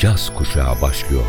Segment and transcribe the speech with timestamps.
[0.00, 1.24] caz kuşağı başlıyor.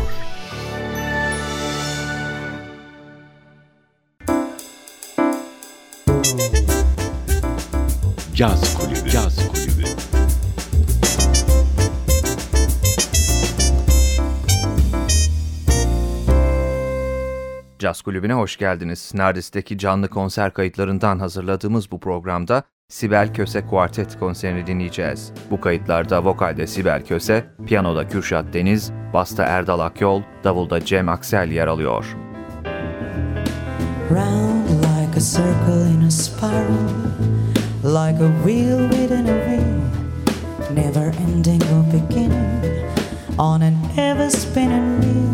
[8.34, 9.10] Caz Kulübü.
[9.10, 9.41] Caz
[17.92, 19.12] Caz Kulübü'ne hoş geldiniz.
[19.14, 25.32] Nardis'teki canlı konser kayıtlarından hazırladığımız bu programda Sibel Köse Kuartet konserini dinleyeceğiz.
[25.50, 31.66] Bu kayıtlarda vokalde Sibel Köse, piyanoda Kürşat Deniz, basta Erdal Akyol, davulda Cem Aksel yer
[31.66, 32.16] alıyor.
[34.10, 36.88] Round like a circle in a spiral,
[37.84, 39.80] like a wheel within a wheel,
[40.74, 42.64] never ending or beginning,
[43.38, 45.31] on an ever spinning wheel,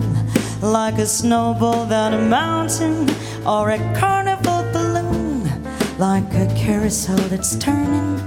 [0.63, 3.09] like a snowball down a mountain
[3.47, 5.45] or a carnival balloon,
[5.99, 8.21] like a carousel that's turning,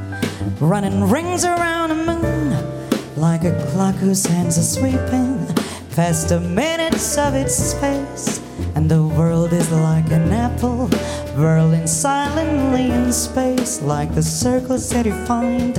[0.60, 5.46] running rings around the moon, like a clock whose hands are sweeping
[5.96, 8.40] past the minutes of its space.
[8.76, 10.88] And the world is like an apple
[11.36, 15.78] whirling silently in space, like the circles that you find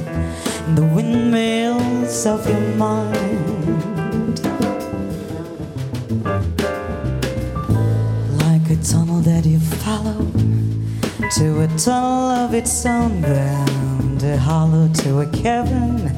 [0.66, 3.91] in the windmills of your mind.
[8.82, 10.18] Tunnel that you follow
[11.36, 16.08] to a tunnel of its own, bound a hollow to a cavern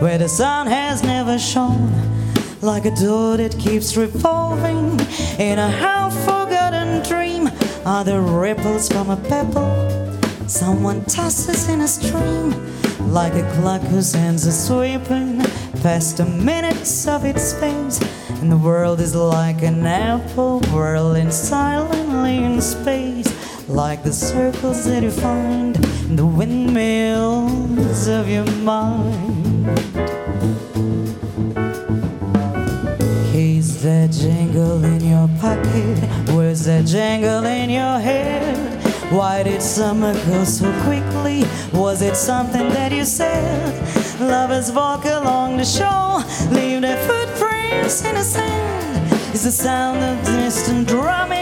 [0.00, 1.90] where the sun has never shone
[2.60, 5.00] like a door that keeps revolving
[5.40, 7.50] in a half forgotten dream.
[7.84, 10.18] Are the ripples from a pebble?
[10.46, 12.50] Someone tosses in a stream
[13.10, 15.40] like a clock whose hands are sweeping
[15.82, 18.00] past the minutes of its space
[18.40, 21.30] and the world is like an apple whirling
[22.24, 23.28] in space
[23.68, 29.32] like the circles that you find in the windmills of your mind
[33.32, 38.56] Keys that jingle in your pocket, words that jingle in your head.
[39.10, 41.44] Why did summer go so quickly?
[41.72, 44.20] Was it something that you said?
[44.20, 46.20] Lovers walk along the shore,
[46.54, 49.34] leave their footprints in the sand.
[49.34, 51.41] Is the sound of distant drumming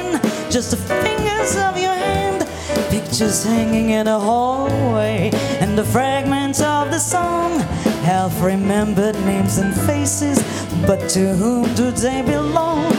[0.51, 2.45] just the fingers of your hand?
[2.91, 5.31] Pictures hanging in the hallway
[5.61, 7.61] and the fragments of the song.
[8.03, 10.43] Half remembered names and faces,
[10.87, 12.93] but to whom do they belong?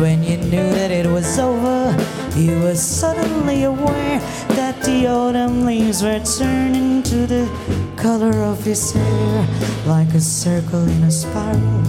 [0.00, 1.96] When you knew that it was over,
[2.34, 4.18] you were suddenly aware
[4.58, 7.48] that the autumn leaves were turning to the
[7.96, 9.46] color of his hair,
[9.86, 11.84] like a circle in a spiral,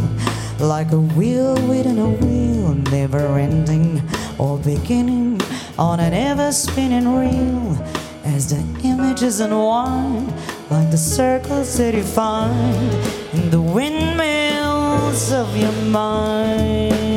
[0.59, 3.99] like a wheel within a wheel, never ending
[4.37, 5.39] or beginning
[5.77, 7.85] on an ever spinning reel
[8.23, 10.27] as the images unwind
[10.69, 12.93] like the circles that you find
[13.33, 17.16] in the windmills of your mind.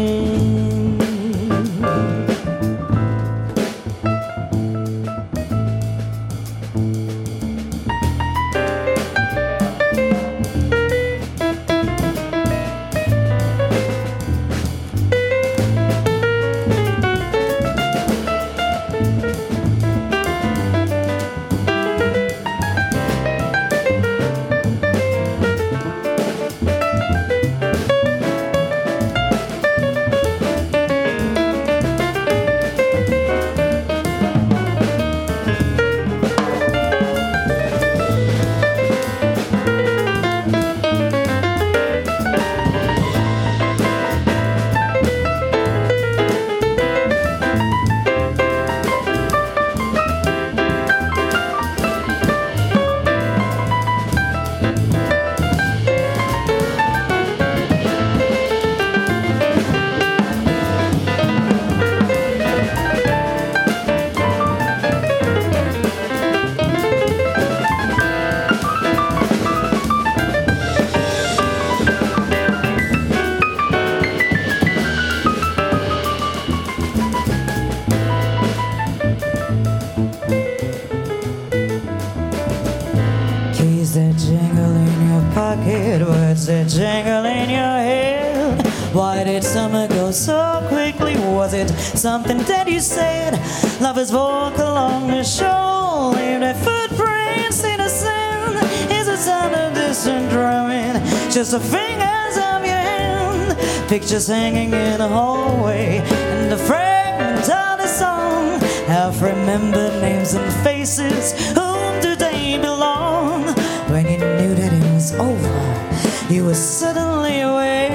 [92.00, 93.34] Something that you said?
[93.78, 98.56] Lovers walk along the shore, leave their footprints in the sand.
[98.90, 100.94] Is it sound of distant drumming?
[101.30, 103.58] Just the fingers of your hand.
[103.86, 108.58] Pictures hanging in the hallway, and the fragments of the song.
[108.86, 111.34] Half remembered names and faces.
[111.52, 113.44] Whom do they belong?
[113.92, 117.90] When you knew that it was over, you were suddenly aware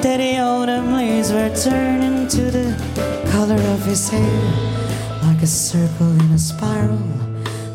[0.00, 2.87] that the autumn leaves were turning to the
[3.38, 4.42] color of his hair,
[5.22, 6.98] like a circle in a spiral,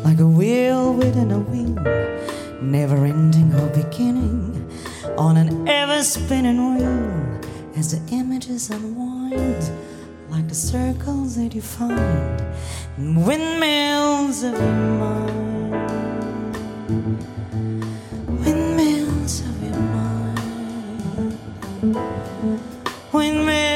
[0.04, 1.80] like a wheel within a wheel,
[2.60, 4.52] never ending or beginning,
[5.16, 7.40] on an ever spinning wheel,
[7.78, 9.70] as the images unwind,
[10.28, 12.42] like the circles that you find
[12.98, 15.72] in windmills of your mind.
[18.44, 21.38] Windmills of your mind.
[23.14, 23.73] Windmills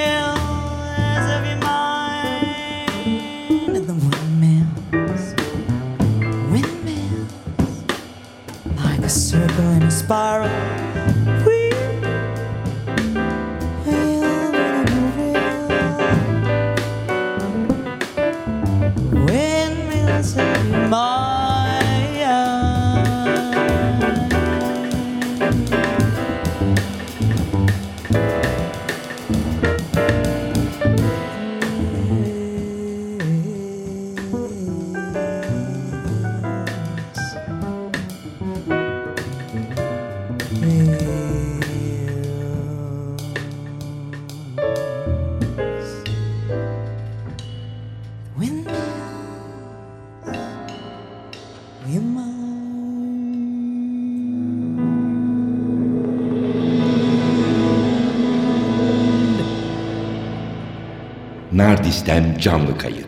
[10.09, 10.88] spiral.
[61.59, 63.08] Nardis'ten canlı kayıt.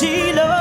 [0.00, 0.56] ba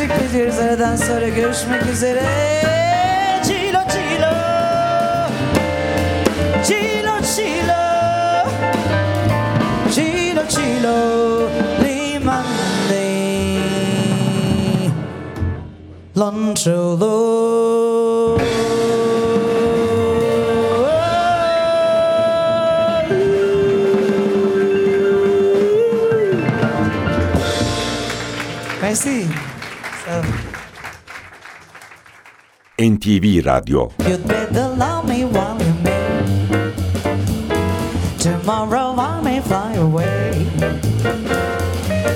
[0.00, 0.58] teşekkür ediyoruz.
[0.58, 2.22] Aradan sonra görüşmek üzere.
[3.44, 4.32] Çilo çilo.
[6.64, 7.82] Çilo çilo.
[9.94, 11.48] Çilo çilo.
[11.84, 13.04] Limande.
[16.16, 17.89] Lunch alone.
[33.00, 36.72] Radyo You'd better love me while you may.
[38.18, 40.46] Tomorrow I may fly away.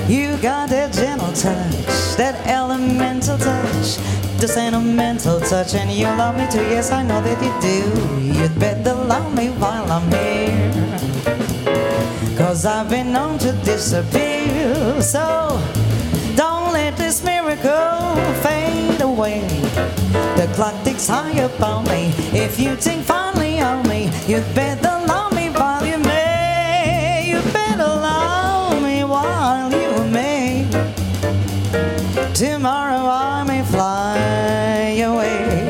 [0.07, 3.97] You got that gentle touch, that elemental touch,
[4.39, 6.61] the sentimental touch, and you love me too.
[6.61, 8.39] Yes, I know that you do.
[8.39, 10.71] You'd better love me while I'm here.
[12.37, 15.01] Cause I've been known to disappear.
[15.01, 15.59] So
[16.35, 19.41] don't let this miracle fade away.
[20.45, 22.13] The clock ticks high upon me.
[22.31, 27.25] If you think fondly of me, you'd better love me while you may.
[27.31, 30.67] You better love me while you may.
[32.35, 35.65] Tomorrow I may fly away.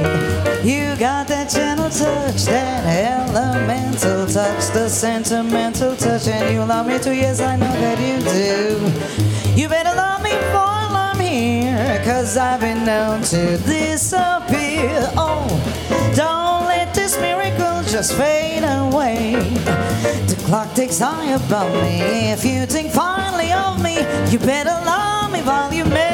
[0.62, 7.00] You got that gentle touch, that elemental touch, the sentimental touch, and you love me
[7.00, 7.14] too.
[7.14, 9.35] Yes, I know that you do.
[12.06, 15.12] Cause I've been known to disappear.
[15.18, 15.46] Oh,
[16.16, 19.36] don't let this miracle just fade away.
[20.28, 22.32] The clock ticks high above me.
[22.32, 23.98] If you think finally of me,
[24.32, 26.05] you better love me while you may.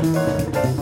[0.00, 0.79] So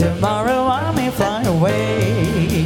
[0.00, 2.64] Tomorrow I may fly away.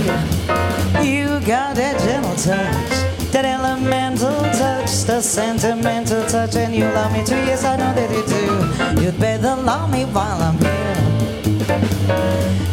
[1.02, 7.24] You got that gentle touch, that elemental touch, the sentimental touch, and you love me
[7.24, 7.34] too.
[7.34, 9.02] Yes, I know that you do.
[9.02, 10.94] You'd better love me while I'm here.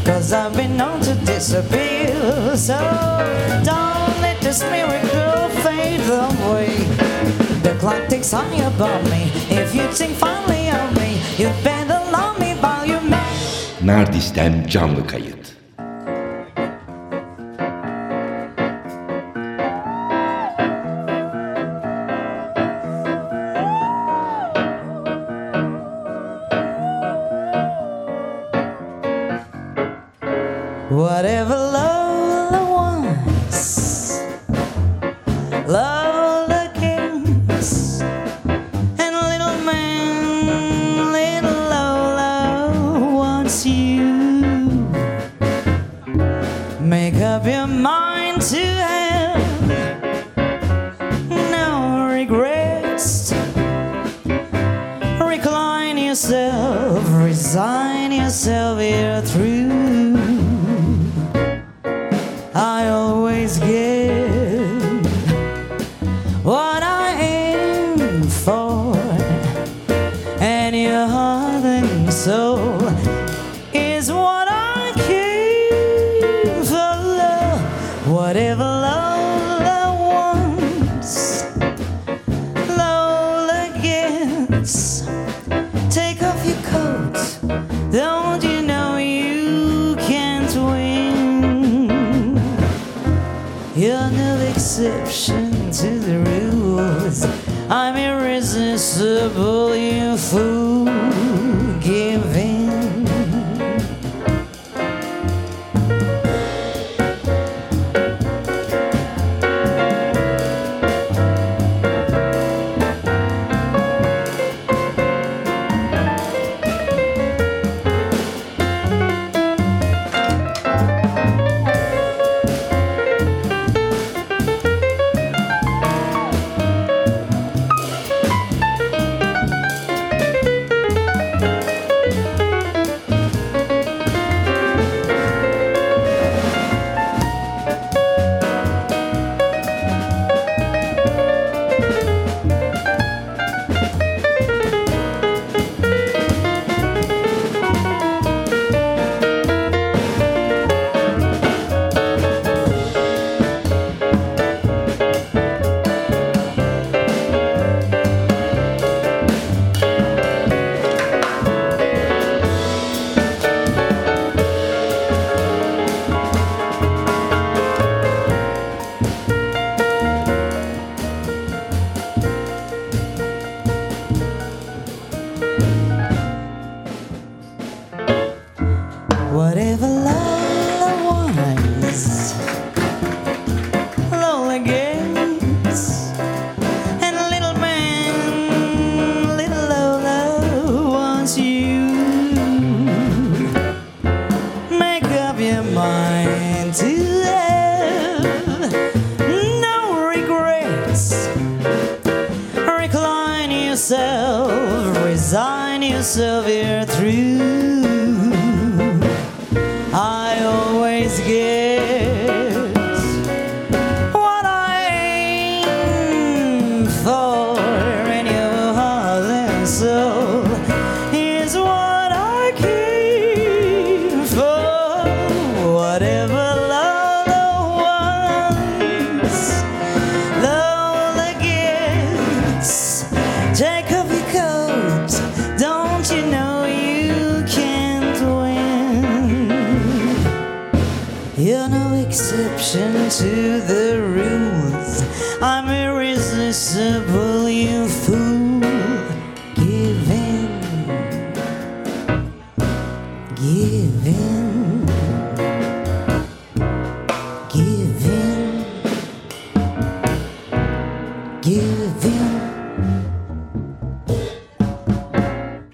[0.05, 2.55] Cause I've been known to disappear.
[2.55, 2.77] So
[3.65, 6.85] don't let this miracle fade away.
[7.63, 9.31] The clock ticks high above me.
[9.49, 11.80] If you think fondly of me, you'd better.
[13.91, 15.40] Nardis'ten canlı kayıt.
[78.31, 78.80] whatever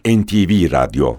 [0.04, 1.18] NTV Radyo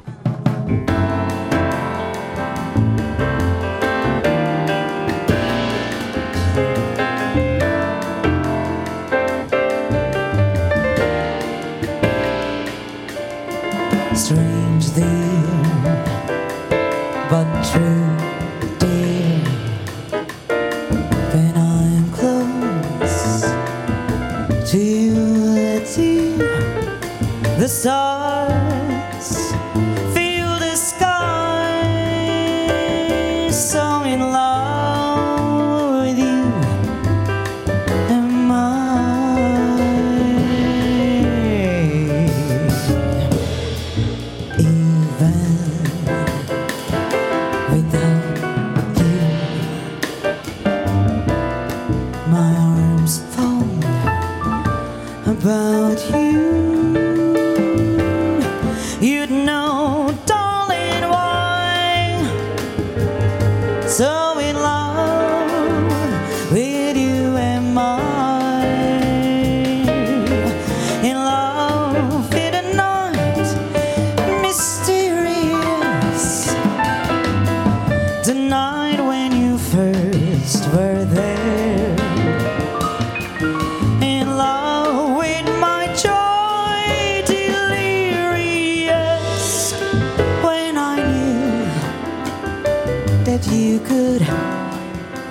[93.58, 94.20] you could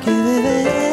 [0.04, 0.87] give it.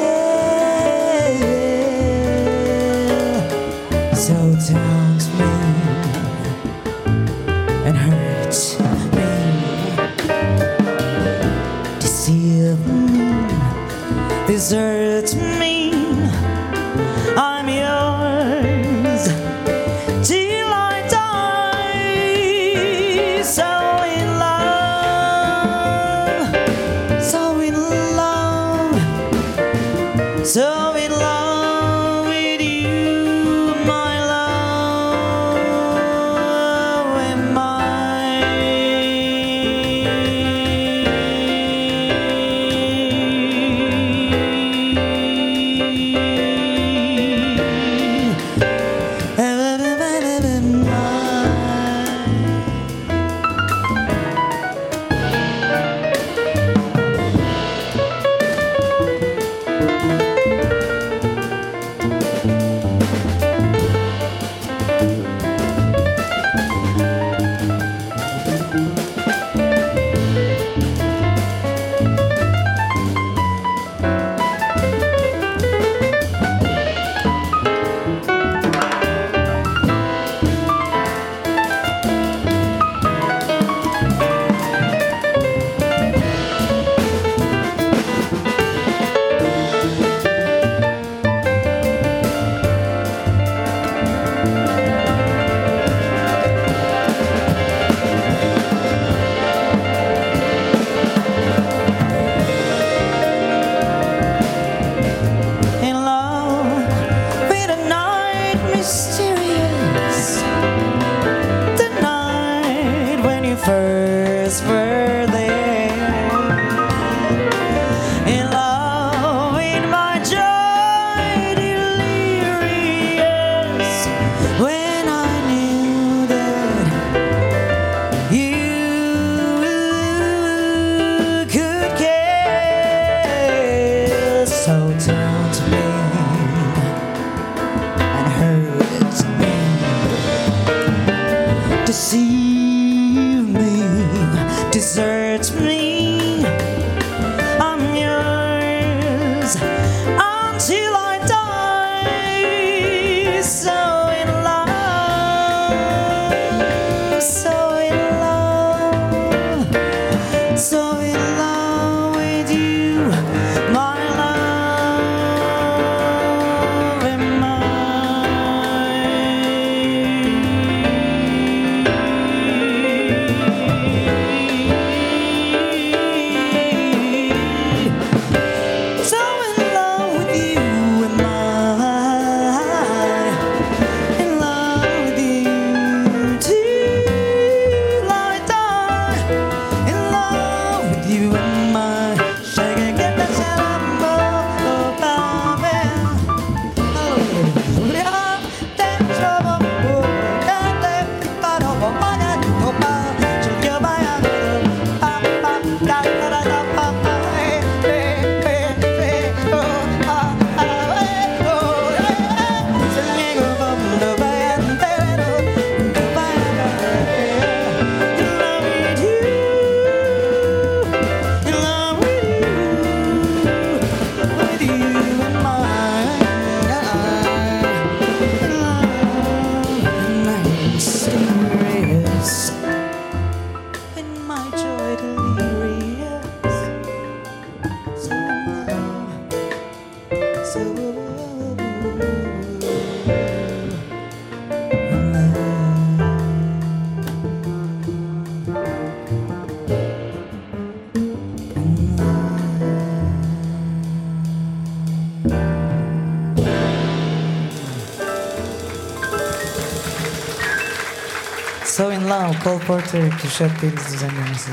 [262.66, 264.50] Porter, Kürşat Deniz düzenlemesi.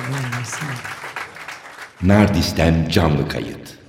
[2.02, 3.81] Nardis'ten canlı kayıt.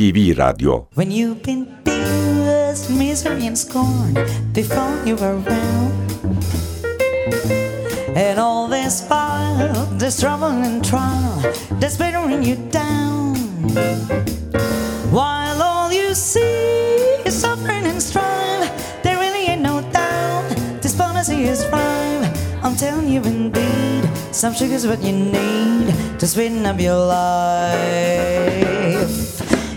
[0.00, 4.14] When you've been abused, misery and scorn
[4.54, 5.92] before you were around.
[8.16, 11.42] And all this while, this trouble and trial,
[11.72, 13.36] that's bearing you down.
[15.12, 20.48] While all you see is suffering and strife, there really ain't no doubt
[20.80, 22.32] this policy is right.
[22.62, 28.39] I'm telling you indeed, some sugar's what you need to sweeten up your life.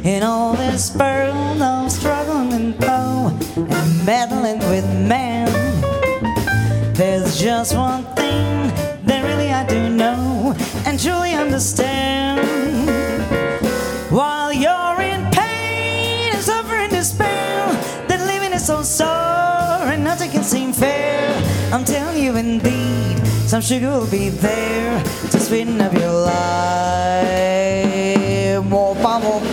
[0.03, 5.47] In all this world of struggle and oh, woe and meddling with man,
[6.93, 8.67] there's just one thing
[9.05, 12.41] that really I do know and truly understand.
[14.11, 17.65] While you're in pain and suffering despair,
[18.09, 21.31] that living is so sore and nothing can seem fair.
[21.71, 25.01] I'm telling you indeed, some sugar will be there
[25.31, 27.53] to sweeten up your life.
[28.69, 29.52] Mo- ba- mo- bo- bo-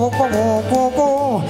[0.00, 1.44] ここもこも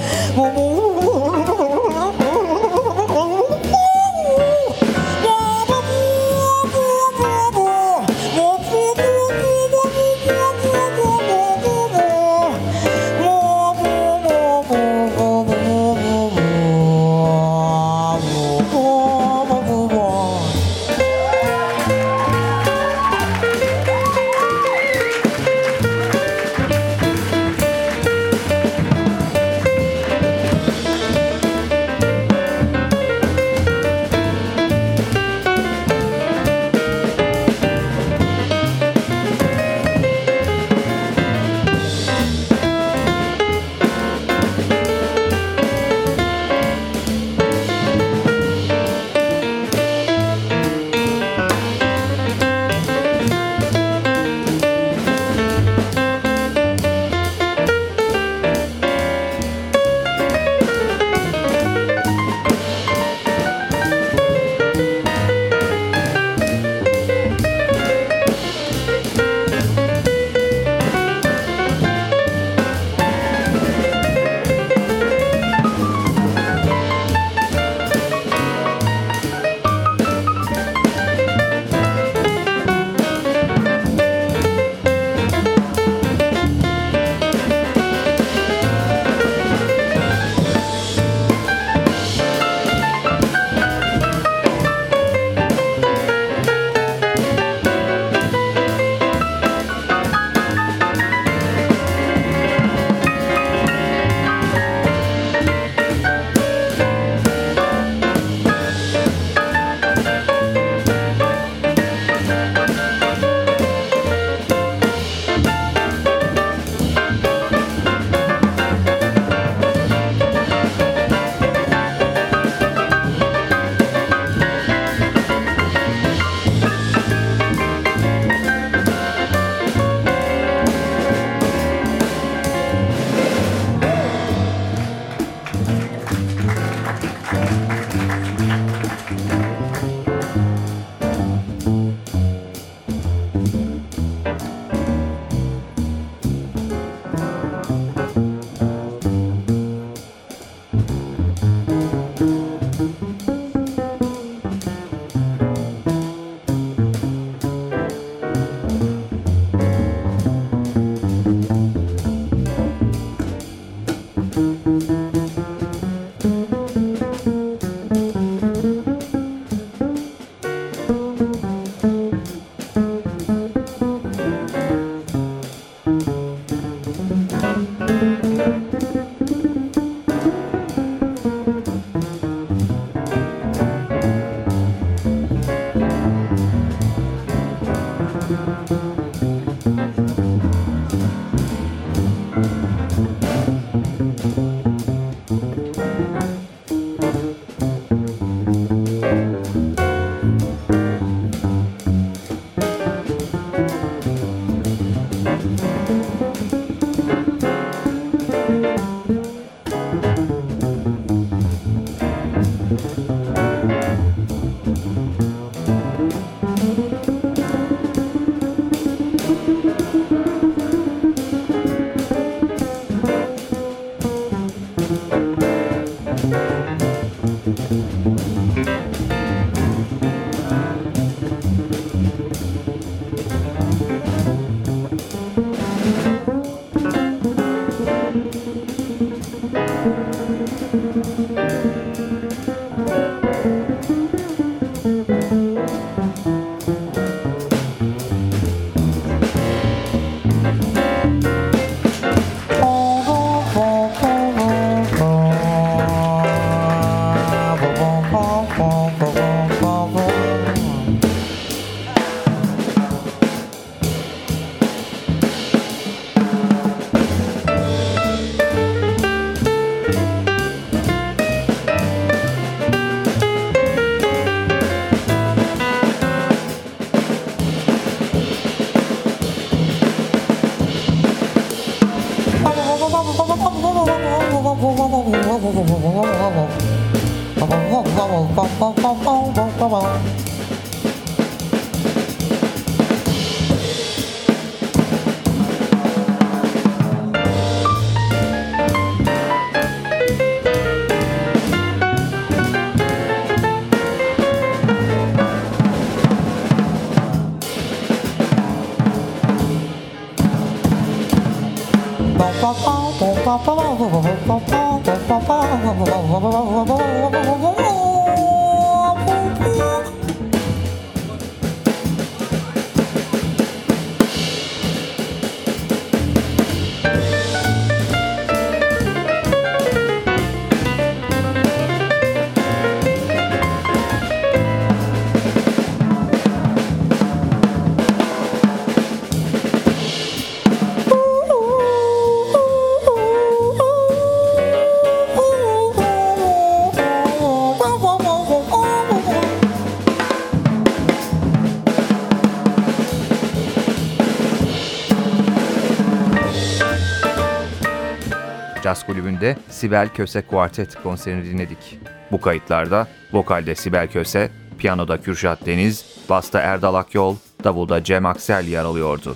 [359.21, 361.79] Caz Kulübü'nde Sibel Köse Kuartet konserini dinledik.
[362.11, 368.63] Bu kayıtlarda vokalde Sibel Köse, piyanoda Kürşat Deniz, basta Erdal Akyol, davulda Cem Aksel yer
[368.63, 369.15] alıyordu.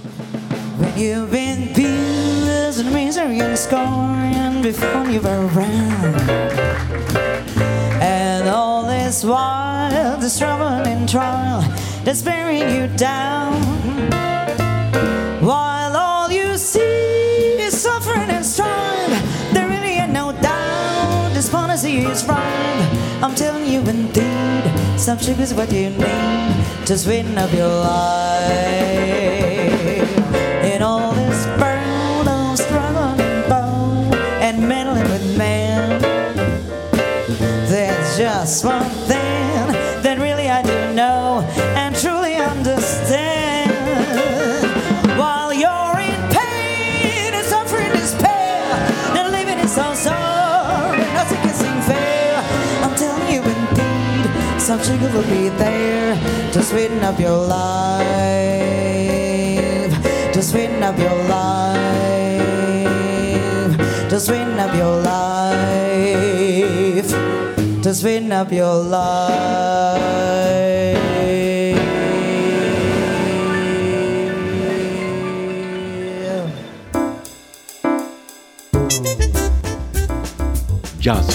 [9.06, 11.62] This while the struggle and trial
[12.04, 14.35] that's you down
[21.98, 24.64] is right I'm telling you indeed
[24.98, 29.55] Some sugar's what you need To sweeten up your life
[54.66, 56.18] Some sugar will be there.
[56.54, 58.02] To sweeten up your life.
[60.34, 62.40] To sweeten up your life.
[64.10, 65.94] To sweeten up your life.
[67.84, 70.16] To sweeten up your life.
[81.06, 81.35] Kulübü.